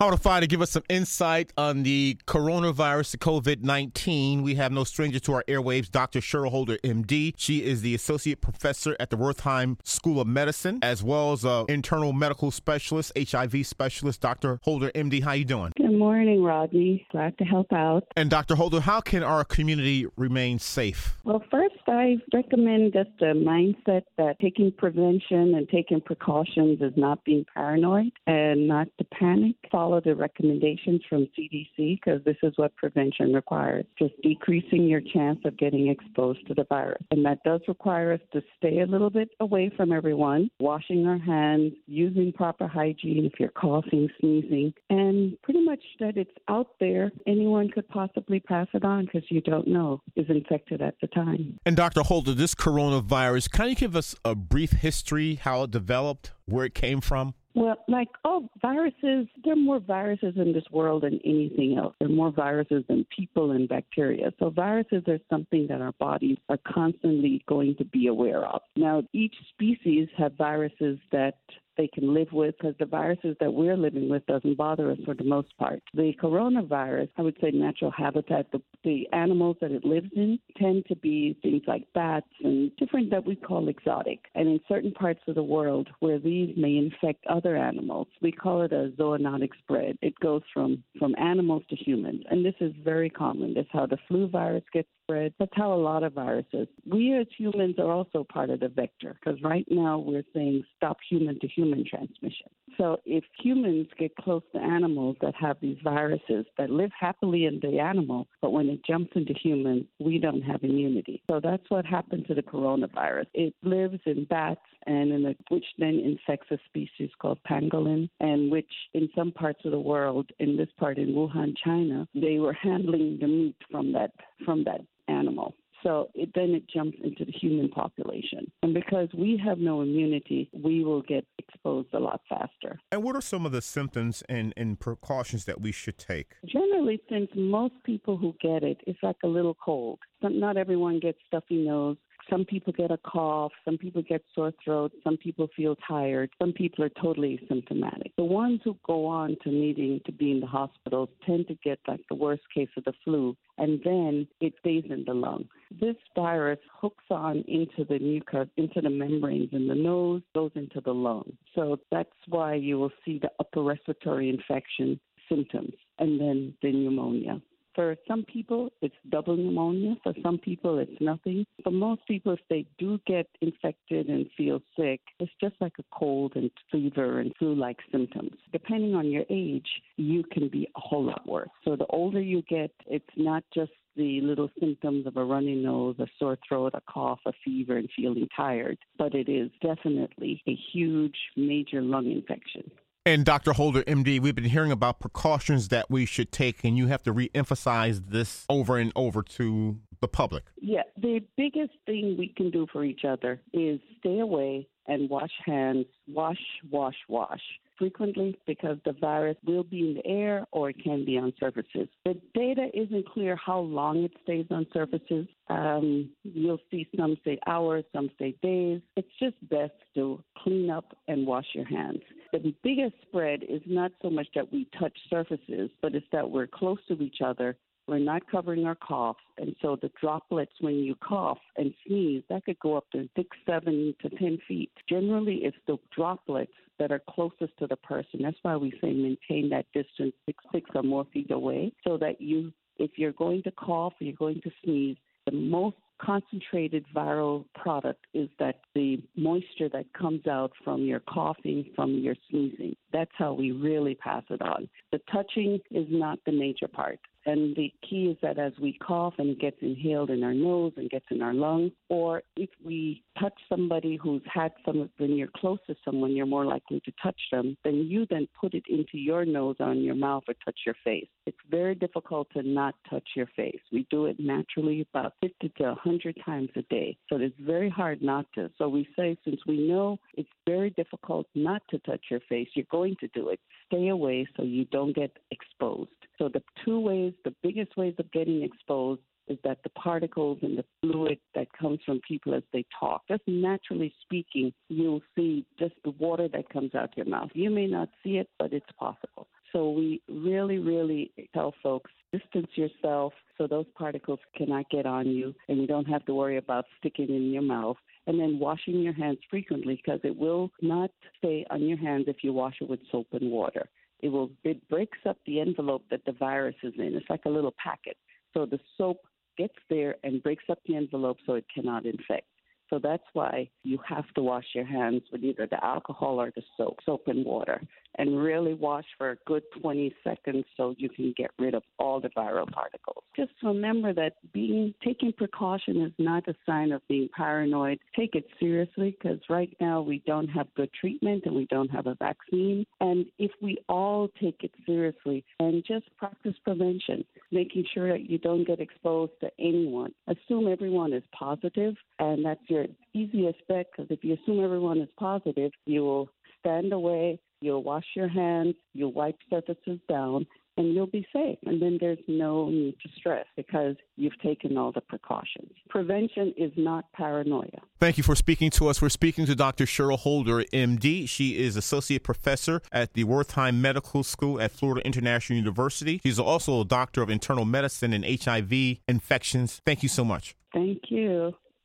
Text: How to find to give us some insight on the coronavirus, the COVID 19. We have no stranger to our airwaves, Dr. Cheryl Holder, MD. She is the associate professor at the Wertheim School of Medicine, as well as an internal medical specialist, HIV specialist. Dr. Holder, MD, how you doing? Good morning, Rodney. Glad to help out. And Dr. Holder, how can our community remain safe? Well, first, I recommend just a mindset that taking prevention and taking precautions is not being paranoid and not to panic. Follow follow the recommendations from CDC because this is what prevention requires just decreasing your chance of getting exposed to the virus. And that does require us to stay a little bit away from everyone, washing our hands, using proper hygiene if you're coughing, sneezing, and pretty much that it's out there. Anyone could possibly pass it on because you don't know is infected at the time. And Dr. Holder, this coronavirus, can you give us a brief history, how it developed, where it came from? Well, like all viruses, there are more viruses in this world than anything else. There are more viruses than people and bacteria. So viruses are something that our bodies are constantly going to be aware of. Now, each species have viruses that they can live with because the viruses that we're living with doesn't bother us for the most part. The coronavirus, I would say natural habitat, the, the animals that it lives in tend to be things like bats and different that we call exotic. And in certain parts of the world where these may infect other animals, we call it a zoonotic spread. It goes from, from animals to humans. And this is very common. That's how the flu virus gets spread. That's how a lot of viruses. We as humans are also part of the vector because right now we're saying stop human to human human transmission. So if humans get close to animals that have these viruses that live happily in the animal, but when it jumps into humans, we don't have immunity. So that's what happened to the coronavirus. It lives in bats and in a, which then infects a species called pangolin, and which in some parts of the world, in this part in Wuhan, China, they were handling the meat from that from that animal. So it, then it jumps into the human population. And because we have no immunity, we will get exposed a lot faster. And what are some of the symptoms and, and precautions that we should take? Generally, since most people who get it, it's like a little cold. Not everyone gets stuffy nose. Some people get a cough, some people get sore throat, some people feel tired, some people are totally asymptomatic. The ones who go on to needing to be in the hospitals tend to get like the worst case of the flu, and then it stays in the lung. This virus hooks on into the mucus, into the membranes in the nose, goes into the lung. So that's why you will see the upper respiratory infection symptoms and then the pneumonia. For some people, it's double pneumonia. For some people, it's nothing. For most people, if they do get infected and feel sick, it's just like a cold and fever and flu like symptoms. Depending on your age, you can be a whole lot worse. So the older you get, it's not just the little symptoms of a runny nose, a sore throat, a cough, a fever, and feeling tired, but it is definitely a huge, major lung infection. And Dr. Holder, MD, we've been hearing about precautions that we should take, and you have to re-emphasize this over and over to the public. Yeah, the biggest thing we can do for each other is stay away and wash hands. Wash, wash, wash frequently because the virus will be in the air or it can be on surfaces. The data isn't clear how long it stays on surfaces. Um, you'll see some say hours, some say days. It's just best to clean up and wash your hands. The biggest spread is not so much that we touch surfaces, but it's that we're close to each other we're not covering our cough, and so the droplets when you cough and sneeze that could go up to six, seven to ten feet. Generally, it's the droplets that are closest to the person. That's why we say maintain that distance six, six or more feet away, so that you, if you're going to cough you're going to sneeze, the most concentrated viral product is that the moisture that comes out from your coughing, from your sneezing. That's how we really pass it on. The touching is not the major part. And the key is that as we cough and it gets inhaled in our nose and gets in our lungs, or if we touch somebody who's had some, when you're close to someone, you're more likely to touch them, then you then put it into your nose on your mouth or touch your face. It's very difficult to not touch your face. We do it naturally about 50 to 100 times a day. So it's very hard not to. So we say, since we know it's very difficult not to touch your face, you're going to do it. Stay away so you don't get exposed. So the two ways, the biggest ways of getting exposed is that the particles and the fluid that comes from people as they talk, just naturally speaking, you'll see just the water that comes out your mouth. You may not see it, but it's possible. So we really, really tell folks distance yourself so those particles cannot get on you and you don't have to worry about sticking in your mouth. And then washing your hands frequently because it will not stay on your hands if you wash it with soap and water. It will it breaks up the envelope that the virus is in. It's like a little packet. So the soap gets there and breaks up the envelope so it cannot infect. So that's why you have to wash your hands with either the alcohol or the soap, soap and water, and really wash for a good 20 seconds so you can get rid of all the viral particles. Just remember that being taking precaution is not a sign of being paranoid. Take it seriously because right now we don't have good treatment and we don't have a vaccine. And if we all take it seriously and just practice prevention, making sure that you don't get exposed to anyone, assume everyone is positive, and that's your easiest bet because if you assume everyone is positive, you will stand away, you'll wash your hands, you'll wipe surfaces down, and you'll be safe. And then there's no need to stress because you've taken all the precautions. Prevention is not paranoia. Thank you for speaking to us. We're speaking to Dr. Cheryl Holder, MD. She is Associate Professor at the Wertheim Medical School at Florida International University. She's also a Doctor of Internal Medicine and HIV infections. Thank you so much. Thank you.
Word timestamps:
How 0.00 0.10
to 0.10 0.16
find 0.16 0.42
to 0.42 0.46
give 0.46 0.62
us 0.62 0.70
some 0.70 0.84
insight 0.88 1.52
on 1.58 1.82
the 1.82 2.18
coronavirus, 2.24 3.10
the 3.10 3.18
COVID 3.18 3.64
19. 3.64 4.44
We 4.44 4.54
have 4.54 4.70
no 4.70 4.84
stranger 4.84 5.18
to 5.18 5.32
our 5.32 5.44
airwaves, 5.48 5.90
Dr. 5.90 6.20
Cheryl 6.20 6.52
Holder, 6.52 6.76
MD. 6.84 7.34
She 7.36 7.64
is 7.64 7.82
the 7.82 7.96
associate 7.96 8.40
professor 8.40 8.96
at 9.00 9.10
the 9.10 9.16
Wertheim 9.16 9.76
School 9.82 10.20
of 10.20 10.28
Medicine, 10.28 10.78
as 10.82 11.02
well 11.02 11.32
as 11.32 11.44
an 11.44 11.66
internal 11.68 12.12
medical 12.12 12.52
specialist, 12.52 13.10
HIV 13.18 13.66
specialist. 13.66 14.20
Dr. 14.20 14.60
Holder, 14.62 14.92
MD, 14.92 15.20
how 15.20 15.32
you 15.32 15.44
doing? 15.44 15.72
Good 15.76 15.90
morning, 15.90 16.44
Rodney. 16.44 17.04
Glad 17.10 17.36
to 17.38 17.44
help 17.44 17.72
out. 17.72 18.04
And 18.14 18.30
Dr. 18.30 18.54
Holder, 18.54 18.78
how 18.78 19.00
can 19.00 19.24
our 19.24 19.42
community 19.42 20.06
remain 20.16 20.60
safe? 20.60 21.16
Well, 21.24 21.42
first, 21.50 21.74
I 21.88 22.18
recommend 22.32 22.92
just 22.92 23.10
a 23.20 23.34
mindset 23.34 24.02
that 24.16 24.38
taking 24.40 24.70
prevention 24.70 25.56
and 25.56 25.68
taking 25.68 26.00
precautions 26.00 26.80
is 26.82 26.92
not 26.96 27.24
being 27.24 27.44
paranoid 27.52 28.12
and 28.28 28.68
not 28.68 28.86
to 28.98 29.04
panic. 29.06 29.56
Follow 29.72 29.87
follow 29.88 30.00
the 30.00 30.14
recommendations 30.14 31.00
from 31.08 31.26
CDC 31.38 31.98
because 31.98 32.22
this 32.24 32.36
is 32.42 32.52
what 32.56 32.74
prevention 32.76 33.32
requires 33.32 33.84
just 33.98 34.12
decreasing 34.22 34.84
your 34.84 35.00
chance 35.00 35.38
of 35.44 35.56
getting 35.56 35.88
exposed 35.88 36.46
to 36.46 36.54
the 36.54 36.64
virus. 36.68 37.02
And 37.10 37.24
that 37.24 37.42
does 37.42 37.60
require 37.68 38.12
us 38.12 38.20
to 38.32 38.42
stay 38.58 38.80
a 38.80 38.86
little 38.86 39.10
bit 39.10 39.30
away 39.40 39.70
from 39.76 39.92
everyone, 39.92 40.50
washing 40.60 41.06
our 41.06 41.18
hands, 41.18 41.72
using 41.86 42.32
proper 42.32 42.68
hygiene 42.68 43.24
if 43.24 43.40
you're 43.40 43.48
coughing, 43.48 44.08
sneezing, 44.20 44.74
and 44.90 45.40
pretty 45.42 45.64
much 45.64 45.82
that 46.00 46.16
it's 46.16 46.30
out 46.48 46.68
there. 46.80 47.10
Anyone 47.26 47.70
could 47.70 47.88
possibly 47.88 48.40
pass 48.40 48.66
it 48.74 48.84
on 48.84 49.06
because 49.06 49.22
you 49.30 49.40
don't 49.40 49.68
know 49.68 50.02
is 50.16 50.26
infected 50.28 50.82
at 50.82 50.96
the 51.00 51.06
time. 51.08 51.58
And 51.64 51.76
Dr. 51.76 52.02
Holder, 52.02 52.34
this 52.34 52.54
coronavirus, 52.54 53.50
can 53.50 53.70
you 53.70 53.74
give 53.74 53.96
us 53.96 54.14
a 54.24 54.34
brief 54.34 54.72
history, 54.72 55.36
how 55.36 55.62
it 55.62 55.70
developed, 55.70 56.32
where 56.44 56.66
it 56.66 56.74
came 56.74 57.00
from? 57.00 57.34
Well, 57.58 57.76
like 57.88 58.08
all 58.24 58.48
viruses, 58.62 59.26
there 59.42 59.54
are 59.54 59.56
more 59.56 59.80
viruses 59.80 60.34
in 60.36 60.52
this 60.52 60.62
world 60.70 61.02
than 61.02 61.18
anything 61.24 61.76
else. 61.76 61.92
There 61.98 62.08
are 62.08 62.12
more 62.12 62.30
viruses 62.30 62.84
than 62.88 63.04
people 63.14 63.50
and 63.50 63.68
bacteria. 63.68 64.32
So 64.38 64.50
viruses 64.50 65.02
are 65.08 65.18
something 65.28 65.66
that 65.66 65.80
our 65.80 65.90
bodies 65.98 66.38
are 66.48 66.58
constantly 66.72 67.42
going 67.48 67.74
to 67.78 67.84
be 67.84 68.06
aware 68.06 68.46
of. 68.46 68.60
Now, 68.76 69.02
each 69.12 69.34
species 69.52 70.06
have 70.16 70.34
viruses 70.34 71.00
that 71.10 71.38
they 71.78 71.88
can 71.88 72.12
live 72.12 72.28
with 72.32 72.54
because 72.58 72.74
the 72.78 72.84
viruses 72.84 73.36
that 73.40 73.52
we're 73.52 73.76
living 73.76 74.08
with 74.10 74.26
doesn't 74.26 74.56
bother 74.56 74.90
us 74.90 74.98
for 75.04 75.14
the 75.14 75.24
most 75.24 75.56
part. 75.56 75.82
The 75.94 76.12
coronavirus, 76.22 77.08
I 77.16 77.22
would 77.22 77.36
say 77.40 77.50
natural 77.50 77.92
habitat, 77.92 78.50
the, 78.52 78.60
the 78.84 79.08
animals 79.12 79.56
that 79.60 79.70
it 79.70 79.84
lives 79.84 80.10
in 80.14 80.38
tend 80.58 80.84
to 80.86 80.96
be 80.96 81.38
things 81.40 81.62
like 81.66 81.86
bats 81.94 82.26
and 82.42 82.74
different 82.76 83.10
that 83.10 83.24
we 83.24 83.36
call 83.36 83.68
exotic. 83.68 84.24
And 84.34 84.48
in 84.48 84.60
certain 84.68 84.92
parts 84.92 85.20
of 85.28 85.36
the 85.36 85.42
world 85.42 85.88
where 86.00 86.18
these 86.18 86.54
may 86.56 86.76
infect 86.76 87.24
other 87.26 87.56
animals, 87.56 88.08
we 88.20 88.32
call 88.32 88.62
it 88.62 88.72
a 88.72 88.92
zoonotic 88.98 89.50
spread. 89.60 89.96
It 90.02 90.18
goes 90.20 90.42
from, 90.52 90.82
from 90.98 91.14
animals 91.18 91.62
to 91.70 91.76
humans. 91.76 92.24
And 92.30 92.44
this 92.44 92.54
is 92.60 92.72
very 92.84 93.08
common. 93.08 93.54
That's 93.54 93.68
how 93.72 93.86
the 93.86 93.98
flu 94.08 94.28
virus 94.28 94.64
gets 94.72 94.88
spread. 95.08 95.32
That's 95.38 95.52
how 95.54 95.72
a 95.72 95.74
lot 95.74 96.02
of 96.02 96.12
viruses. 96.12 96.68
We 96.86 97.16
as 97.16 97.26
humans 97.36 97.76
are 97.78 97.90
also 97.90 98.26
part 98.30 98.50
of 98.50 98.60
the 98.60 98.68
vector 98.68 99.16
because 99.18 99.40
right 99.42 99.66
now 99.70 99.98
we're 99.98 100.24
saying 100.34 100.64
stop 100.76 100.98
human 101.08 101.40
to 101.40 101.48
human 101.48 101.68
human 101.78 101.84
transmission. 101.84 102.48
So 102.76 102.98
if 103.04 103.24
humans 103.42 103.88
get 103.98 104.14
close 104.16 104.42
to 104.52 104.60
animals 104.60 105.16
that 105.20 105.34
have 105.34 105.56
these 105.60 105.78
viruses 105.82 106.46
that 106.56 106.70
live 106.70 106.90
happily 106.98 107.46
in 107.46 107.60
the 107.60 107.78
animal, 107.78 108.28
but 108.40 108.52
when 108.52 108.68
it 108.68 108.84
jumps 108.84 109.12
into 109.14 109.32
humans, 109.32 109.84
we 109.98 110.18
don't 110.18 110.42
have 110.42 110.62
immunity. 110.62 111.22
So 111.28 111.40
that's 111.42 111.68
what 111.68 111.86
happened 111.86 112.26
to 112.28 112.34
the 112.34 112.42
coronavirus. 112.42 113.26
It 113.34 113.54
lives 113.62 114.00
in 114.06 114.24
bats 114.24 114.60
and 114.86 115.12
in 115.12 115.26
a, 115.26 115.34
which 115.48 115.64
then 115.78 116.00
infects 116.04 116.50
a 116.50 116.58
species 116.66 117.10
called 117.20 117.38
pangolin, 117.48 118.08
and 118.20 118.50
which 118.50 118.70
in 118.94 119.08
some 119.16 119.32
parts 119.32 119.60
of 119.64 119.72
the 119.72 119.80
world, 119.80 120.30
in 120.38 120.56
this 120.56 120.68
part 120.78 120.98
in 120.98 121.08
Wuhan, 121.08 121.54
China, 121.64 122.06
they 122.14 122.38
were 122.38 122.52
handling 122.52 123.18
the 123.20 123.26
meat 123.26 123.56
from 123.70 123.92
that 123.92 124.12
from 124.44 124.64
that 124.64 124.80
animal. 125.08 125.54
So 125.82 126.08
it, 126.14 126.30
then 126.34 126.50
it 126.50 126.68
jumps 126.68 126.98
into 127.02 127.24
the 127.24 127.32
human 127.32 127.68
population. 127.68 128.50
And 128.62 128.74
because 128.74 129.08
we 129.16 129.40
have 129.44 129.58
no 129.58 129.82
immunity, 129.82 130.50
we 130.52 130.84
will 130.84 131.02
get 131.02 131.24
exposed 131.38 131.88
a 131.94 131.98
lot 131.98 132.20
faster. 132.28 132.80
And 132.90 133.02
what 133.02 133.16
are 133.16 133.20
some 133.20 133.46
of 133.46 133.52
the 133.52 133.62
symptoms 133.62 134.22
and, 134.28 134.52
and 134.56 134.78
precautions 134.78 135.44
that 135.44 135.60
we 135.60 135.72
should 135.72 135.98
take? 135.98 136.34
Generally, 136.46 137.00
since 137.08 137.30
most 137.34 137.74
people 137.84 138.16
who 138.16 138.34
get 138.40 138.62
it, 138.62 138.80
it's 138.86 138.98
like 139.02 139.16
a 139.22 139.28
little 139.28 139.54
cold. 139.54 139.98
Not 140.22 140.56
everyone 140.56 140.98
gets 141.00 141.18
stuffy 141.26 141.56
nose. 141.56 141.96
Some 142.30 142.44
people 142.44 142.72
get 142.72 142.90
a 142.90 142.98
cough, 142.98 143.52
some 143.64 143.78
people 143.78 144.02
get 144.02 144.22
sore 144.34 144.52
throat, 144.62 144.92
some 145.02 145.16
people 145.16 145.48
feel 145.56 145.76
tired, 145.76 146.30
some 146.40 146.52
people 146.52 146.84
are 146.84 146.90
totally 147.00 147.40
asymptomatic. 147.42 148.12
The 148.16 148.24
ones 148.24 148.60
who 148.64 148.76
go 148.86 149.06
on 149.06 149.36
to 149.44 149.50
needing 149.50 150.00
to 150.06 150.12
be 150.12 150.32
in 150.32 150.40
the 150.40 150.46
hospitals 150.46 151.08
tend 151.24 151.48
to 151.48 151.54
get 151.64 151.78
like 151.88 152.00
the 152.08 152.14
worst 152.14 152.42
case 152.54 152.68
of 152.76 152.84
the 152.84 152.92
flu, 153.04 153.36
and 153.56 153.80
then 153.84 154.26
it 154.40 154.52
stays 154.60 154.84
in 154.90 155.04
the 155.06 155.14
lung. 155.14 155.46
This 155.80 155.96
virus 156.14 156.60
hooks 156.80 157.04
on 157.10 157.44
into 157.48 157.84
the 157.84 157.98
mucus, 157.98 158.48
into 158.56 158.80
the 158.80 158.90
membranes 158.90 159.50
in 159.52 159.66
the 159.66 159.74
nose, 159.74 160.22
goes 160.34 160.52
into 160.54 160.80
the 160.80 160.94
lung. 160.94 161.32
So 161.54 161.78
that's 161.90 162.10
why 162.26 162.54
you 162.54 162.78
will 162.78 162.92
see 163.04 163.18
the 163.18 163.30
upper 163.40 163.62
respiratory 163.62 164.28
infection 164.28 165.00
symptoms 165.28 165.74
and 165.98 166.20
then 166.20 166.54
the 166.62 166.72
pneumonia. 166.72 167.40
For 167.78 167.94
some 168.08 168.24
people, 168.24 168.70
it's 168.82 168.96
double 169.08 169.36
pneumonia. 169.36 169.94
For 170.02 170.12
some 170.20 170.38
people, 170.38 170.80
it's 170.80 171.00
nothing. 171.00 171.46
For 171.62 171.70
most 171.70 172.04
people, 172.08 172.32
if 172.32 172.40
they 172.50 172.66
do 172.76 172.98
get 173.06 173.28
infected 173.40 174.08
and 174.08 174.26
feel 174.36 174.60
sick, 174.76 175.00
it's 175.20 175.30
just 175.40 175.54
like 175.60 175.74
a 175.78 175.84
cold 175.96 176.32
and 176.34 176.50
fever 176.72 177.20
and 177.20 177.32
flu 177.38 177.54
like 177.54 177.76
symptoms. 177.92 178.32
Depending 178.50 178.96
on 178.96 179.08
your 179.08 179.22
age, 179.30 179.68
you 179.96 180.24
can 180.32 180.48
be 180.48 180.68
a 180.76 180.80
whole 180.80 181.04
lot 181.04 181.24
worse. 181.24 181.50
So 181.64 181.76
the 181.76 181.86
older 181.90 182.20
you 182.20 182.42
get, 182.48 182.72
it's 182.88 183.06
not 183.16 183.44
just 183.54 183.70
the 183.94 184.22
little 184.22 184.50
symptoms 184.58 185.06
of 185.06 185.16
a 185.16 185.24
runny 185.24 185.54
nose, 185.54 185.94
a 186.00 186.08
sore 186.18 186.36
throat, 186.48 186.72
a 186.74 186.80
cough, 186.92 187.20
a 187.26 187.32
fever, 187.44 187.76
and 187.76 187.88
feeling 187.94 188.26
tired, 188.36 188.78
but 188.96 189.14
it 189.14 189.28
is 189.28 189.50
definitely 189.62 190.42
a 190.48 190.58
huge, 190.72 191.16
major 191.36 191.80
lung 191.80 192.10
infection. 192.10 192.68
And 193.08 193.24
Dr. 193.24 193.54
Holder, 193.54 193.82
MD, 193.84 194.20
we've 194.20 194.34
been 194.34 194.44
hearing 194.44 194.70
about 194.70 195.00
precautions 195.00 195.68
that 195.68 195.90
we 195.90 196.04
should 196.04 196.30
take, 196.30 196.62
and 196.62 196.76
you 196.76 196.88
have 196.88 197.02
to 197.04 197.12
re-emphasize 197.12 198.02
this 198.02 198.44
over 198.50 198.76
and 198.76 198.92
over 198.94 199.22
to 199.22 199.78
the 200.02 200.08
public. 200.08 200.44
Yeah, 200.60 200.82
the 201.00 201.20
biggest 201.34 201.72
thing 201.86 202.16
we 202.18 202.34
can 202.36 202.50
do 202.50 202.66
for 202.70 202.84
each 202.84 203.06
other 203.08 203.40
is 203.54 203.80
stay 204.00 204.18
away 204.18 204.68
and 204.88 205.08
wash 205.08 205.30
hands. 205.46 205.86
Wash, 206.06 206.36
wash, 206.70 206.96
wash 207.08 207.40
frequently 207.78 208.36
because 208.46 208.76
the 208.84 208.92
virus 208.92 209.36
will 209.46 209.62
be 209.62 209.80
in 209.80 209.94
the 209.94 210.06
air 210.06 210.44
or 210.50 210.70
it 210.70 210.76
can 210.82 211.04
be 211.04 211.16
on 211.16 211.32
surfaces. 211.38 211.88
The 212.04 212.20
data 212.34 212.68
isn't 212.74 213.08
clear 213.08 213.36
how 213.36 213.60
long 213.60 214.04
it 214.04 214.12
stays 214.24 214.46
on 214.50 214.66
surfaces. 214.72 215.28
Um, 215.48 216.10
you'll 216.24 216.58
see 216.70 216.88
some 216.96 217.16
say 217.24 217.38
hours, 217.46 217.84
some 217.94 218.10
say 218.18 218.34
days. 218.42 218.80
It's 218.96 219.08
just 219.18 219.36
best 219.48 219.72
to 219.94 220.22
clean 220.42 220.70
up 220.70 220.96
and 221.06 221.26
wash 221.26 221.46
your 221.54 221.66
hands. 221.66 222.00
The 222.32 222.54
biggest 222.62 222.94
spread 223.02 223.42
is 223.42 223.62
not 223.66 223.92
so 224.02 224.10
much 224.10 224.28
that 224.34 224.52
we 224.52 224.68
touch 224.78 224.96
surfaces, 225.08 225.70
but 225.80 225.94
it's 225.94 226.06
that 226.12 226.30
we're 226.30 226.46
close 226.46 226.78
to 226.88 227.00
each 227.02 227.20
other 227.24 227.56
we're 227.88 227.98
not 227.98 228.30
covering 228.30 228.66
our 228.66 228.74
cough, 228.74 229.16
and 229.38 229.56
so 229.62 229.78
the 229.80 229.90
droplets 229.98 230.52
when 230.60 230.74
you 230.74 230.94
cough 230.96 231.38
and 231.56 231.72
sneeze 231.86 232.22
that 232.28 232.44
could 232.44 232.58
go 232.58 232.76
up 232.76 232.84
to 232.92 233.08
six, 233.16 233.34
seven 233.46 233.94
to 234.02 234.10
ten 234.10 234.38
feet. 234.46 234.70
Generally, 234.86 235.36
it's 235.36 235.56
the 235.66 235.78
droplets 235.96 236.52
that 236.78 236.92
are 236.92 237.00
closest 237.08 237.56
to 237.58 237.66
the 237.66 237.76
person. 237.76 238.20
That's 238.22 238.36
why 238.42 238.56
we 238.56 238.72
say 238.82 238.92
maintain 238.92 239.48
that 239.50 239.64
distance 239.72 240.12
six, 240.26 240.44
six 240.52 240.68
or 240.74 240.82
more 240.82 241.06
feet 241.14 241.30
away, 241.30 241.72
so 241.82 241.96
that 241.96 242.20
you, 242.20 242.52
if 242.76 242.90
you're 242.96 243.12
going 243.12 243.42
to 243.44 243.50
cough 243.52 243.94
you're 244.00 244.12
going 244.12 244.42
to 244.42 244.50
sneeze, 244.62 244.98
the 245.24 245.32
most 245.32 245.76
concentrated 246.00 246.84
viral 246.94 247.44
product 247.54 248.04
is 248.14 248.28
that 248.38 248.60
the 248.74 249.02
moisture 249.16 249.68
that 249.72 249.92
comes 249.92 250.26
out 250.26 250.52
from 250.64 250.82
your 250.82 251.00
coughing, 251.00 251.64
from 251.74 251.98
your 251.98 252.14
sneezing. 252.30 252.76
That's 252.92 253.10
how 253.16 253.32
we 253.32 253.52
really 253.52 253.94
pass 253.94 254.24
it 254.30 254.40
on. 254.42 254.68
The 254.92 255.00
touching 255.12 255.60
is 255.70 255.86
not 255.90 256.18
the 256.24 256.32
major 256.32 256.68
part. 256.68 257.00
And 257.28 257.54
the 257.56 257.70
key 257.88 258.06
is 258.06 258.16
that 258.22 258.38
as 258.38 258.52
we 258.58 258.78
cough 258.78 259.12
and 259.18 259.28
it 259.28 259.38
gets 259.38 259.58
inhaled 259.60 260.08
in 260.08 260.22
our 260.22 260.32
nose 260.32 260.72
and 260.78 260.88
gets 260.88 261.04
in 261.10 261.20
our 261.20 261.34
lungs, 261.34 261.72
or 261.90 262.22
if 262.36 262.48
we 262.64 263.02
touch 263.20 263.34
somebody 263.50 263.98
who's 264.02 264.22
had 264.32 264.52
some, 264.64 264.88
when 264.96 265.14
you're 265.14 265.28
close 265.36 265.58
to 265.66 265.74
someone, 265.84 266.12
you're 266.12 266.24
more 266.24 266.46
likely 266.46 266.80
to 266.86 266.92
touch 267.02 267.20
them, 267.30 267.54
then 267.64 267.86
you 267.86 268.06
then 268.08 268.28
put 268.40 268.54
it 268.54 268.64
into 268.70 268.96
your 268.96 269.26
nose 269.26 269.56
on 269.60 269.82
your 269.82 269.94
mouth 269.94 270.22
or 270.26 270.34
touch 270.42 270.60
your 270.64 270.76
face. 270.82 271.08
It's 271.26 271.36
very 271.50 271.74
difficult 271.74 272.28
to 272.34 272.42
not 272.42 272.74
touch 272.88 273.08
your 273.14 273.28
face. 273.36 273.60
We 273.70 273.86
do 273.90 274.06
it 274.06 274.16
naturally 274.18 274.86
about 274.94 275.12
50 275.20 275.52
to 275.58 275.74
100 275.88 276.16
times 276.24 276.50
a 276.56 276.62
day. 276.62 276.96
So 277.08 277.16
it's 277.16 277.34
very 277.40 277.70
hard 277.70 278.02
not 278.02 278.26
to. 278.34 278.50
So 278.58 278.68
we 278.68 278.86
say, 278.96 279.16
since 279.24 279.40
we 279.46 279.68
know 279.68 279.98
it's 280.14 280.28
very 280.46 280.70
difficult 280.70 281.26
not 281.34 281.62
to 281.70 281.78
touch 281.80 282.04
your 282.10 282.20
face, 282.28 282.48
you're 282.54 282.66
going 282.70 282.96
to 283.00 283.08
do 283.14 283.30
it. 283.30 283.40
Stay 283.66 283.88
away 283.88 284.26
so 284.36 284.42
you 284.42 284.66
don't 284.66 284.94
get 284.94 285.16
exposed. 285.30 285.90
So 286.18 286.28
the 286.28 286.42
two 286.64 286.80
ways, 286.80 287.14
the 287.24 287.34
biggest 287.42 287.76
ways 287.76 287.94
of 287.98 288.10
getting 288.12 288.42
exposed 288.42 289.00
is 289.28 289.38
that 289.44 289.58
the 289.62 289.70
particles 289.70 290.38
and 290.42 290.58
the 290.58 290.64
fluid 290.80 291.18
that 291.34 291.48
comes 291.52 291.78
from 291.84 292.00
people 292.06 292.34
as 292.34 292.42
they 292.52 292.64
talk, 292.78 293.02
just 293.08 293.22
naturally 293.26 293.92
speaking, 294.02 294.52
you'll 294.68 295.02
see 295.16 295.46
just 295.58 295.74
the 295.84 295.90
water 295.92 296.28
that 296.28 296.48
comes 296.50 296.74
out 296.74 296.96
your 296.96 297.06
mouth. 297.06 297.30
You 297.34 297.50
may 297.50 297.66
not 297.66 297.88
see 298.02 298.18
it, 298.18 298.28
but 298.38 298.52
it's 298.52 298.66
possible. 298.78 299.28
So 299.52 299.70
we 299.70 300.02
really, 300.08 300.58
really 300.58 301.10
tell 301.32 301.54
folks 301.62 301.90
distance 302.12 302.48
yourself 302.54 303.12
so 303.36 303.46
those 303.46 303.66
particles 303.76 304.18
cannot 304.36 304.68
get 304.70 304.86
on 304.86 305.06
you 305.06 305.34
and 305.48 305.58
you 305.58 305.66
don't 305.66 305.86
have 305.86 306.04
to 306.06 306.14
worry 306.14 306.36
about 306.36 306.64
sticking 306.78 307.08
in 307.08 307.32
your 307.32 307.42
mouth. 307.42 307.76
And 308.06 308.18
then 308.18 308.38
washing 308.38 308.80
your 308.80 308.94
hands 308.94 309.18
frequently 309.28 309.76
because 309.76 310.00
it 310.02 310.16
will 310.16 310.50
not 310.62 310.90
stay 311.18 311.44
on 311.50 311.60
your 311.60 311.76
hands 311.76 312.06
if 312.08 312.24
you 312.24 312.32
wash 312.32 312.54
it 312.62 312.68
with 312.68 312.80
soap 312.90 313.08
and 313.12 313.30
water. 313.30 313.68
It 314.00 314.08
will 314.08 314.30
it 314.44 314.66
breaks 314.70 314.96
up 315.06 315.18
the 315.26 315.40
envelope 315.40 315.84
that 315.90 316.06
the 316.06 316.12
virus 316.12 316.54
is 316.62 316.72
in. 316.78 316.94
It's 316.94 317.10
like 317.10 317.26
a 317.26 317.30
little 317.30 317.54
packet. 317.62 317.98
So 318.32 318.46
the 318.46 318.60
soap 318.78 319.00
gets 319.38 319.54
there 319.70 319.96
and 320.04 320.22
breaks 320.22 320.44
up 320.50 320.58
the 320.66 320.76
envelope 320.76 321.16
so 321.24 321.34
it 321.34 321.46
cannot 321.54 321.86
infect. 321.86 322.26
So 322.70 322.78
that's 322.82 323.04
why 323.12 323.48
you 323.62 323.78
have 323.88 324.06
to 324.14 324.22
wash 324.22 324.44
your 324.54 324.66
hands 324.66 325.02
with 325.10 325.22
either 325.24 325.46
the 325.46 325.62
alcohol 325.64 326.20
or 326.20 326.32
the 326.34 326.42
soap, 326.56 326.78
soap 326.84 327.08
and 327.08 327.24
water, 327.24 327.60
and 327.96 328.18
really 328.18 328.54
wash 328.54 328.84
for 328.96 329.10
a 329.10 329.16
good 329.26 329.42
20 329.60 329.94
seconds 330.04 330.44
so 330.56 330.74
you 330.78 330.88
can 330.88 331.14
get 331.16 331.30
rid 331.38 331.54
of 331.54 331.62
all 331.78 332.00
the 332.00 332.08
viral 332.10 332.50
particles. 332.50 333.02
Just 333.16 333.32
remember 333.42 333.92
that 333.94 334.14
being 334.32 334.74
taking 334.84 335.12
precaution 335.12 335.82
is 335.82 335.92
not 335.98 336.28
a 336.28 336.34
sign 336.46 336.72
of 336.72 336.86
being 336.88 337.08
paranoid. 337.16 337.78
Take 337.96 338.14
it 338.14 338.26
seriously 338.38 338.96
because 339.00 339.18
right 339.28 339.54
now 339.60 339.80
we 339.82 340.02
don't 340.06 340.28
have 340.28 340.46
good 340.54 340.70
treatment 340.78 341.24
and 341.26 341.34
we 341.34 341.46
don't 341.46 341.70
have 341.70 341.86
a 341.86 341.96
vaccine. 341.96 342.64
And 342.80 343.06
if 343.18 343.32
we 343.42 343.58
all 343.68 344.08
take 344.20 344.42
it 344.42 344.52
seriously 344.66 345.24
and 345.40 345.64
just 345.66 345.86
practice 345.96 346.34
prevention, 346.44 347.04
making 347.32 347.64
sure 347.74 347.90
that 347.90 348.08
you 348.08 348.18
don't 348.18 348.46
get 348.46 348.60
exposed 348.60 349.12
to 349.20 349.30
anyone, 349.38 349.92
assume 350.06 350.46
everyone 350.50 350.92
is 350.92 351.02
positive, 351.18 351.74
and 351.98 352.24
that's 352.24 352.40
your 352.58 352.66
easiest 352.94 353.46
bet 353.48 353.66
because 353.70 353.90
if 353.90 354.02
you 354.02 354.14
assume 354.14 354.42
everyone 354.42 354.78
is 354.78 354.88
positive, 354.98 355.52
you 355.66 355.82
will 355.82 356.08
stand 356.40 356.72
away, 356.72 357.18
you'll 357.40 357.62
wash 357.62 357.84
your 357.94 358.08
hands, 358.08 358.54
you'll 358.74 358.92
wipe 358.92 359.16
surfaces 359.30 359.78
down, 359.88 360.26
and 360.56 360.74
you'll 360.74 360.86
be 360.86 361.06
safe. 361.12 361.38
And 361.46 361.62
then 361.62 361.78
there's 361.80 361.98
no 362.08 362.48
need 362.48 362.76
to 362.82 362.88
stress 362.98 363.26
because 363.36 363.76
you've 363.96 364.18
taken 364.20 364.56
all 364.58 364.72
the 364.72 364.80
precautions. 364.80 365.52
Prevention 365.68 366.34
is 366.36 366.50
not 366.56 366.90
paranoia. 366.92 367.60
Thank 367.78 367.96
you 367.96 368.02
for 368.02 368.16
speaking 368.16 368.50
to 368.50 368.66
us. 368.66 368.82
We're 368.82 368.88
speaking 368.88 369.24
to 369.26 369.36
Dr. 369.36 369.64
Cheryl 369.66 369.98
Holder, 369.98 370.42
MD. 370.52 371.08
She 371.08 371.38
is 371.38 371.56
Associate 371.56 372.02
Professor 372.02 372.60
at 372.72 372.94
the 372.94 373.04
Wertheim 373.04 373.56
Medical 373.60 374.02
School 374.02 374.40
at 374.40 374.50
Florida 374.50 374.84
International 374.84 375.36
University. 375.36 376.00
She's 376.02 376.18
also 376.18 376.60
a 376.60 376.64
Doctor 376.64 377.02
of 377.02 377.10
Internal 377.10 377.44
Medicine 377.44 377.92
and 377.92 378.04
HIV 378.04 378.78
infections. 378.88 379.62
Thank 379.64 379.84
you 379.84 379.88
so 379.88 380.04
much. 380.04 380.34
Thank 380.52 380.90
you. 380.90 381.34